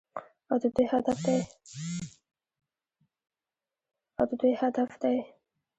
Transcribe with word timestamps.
او 0.49 0.57
د 4.29 4.33
دوی 4.43 4.55
هدف 4.71 4.91
دی. 5.01 5.17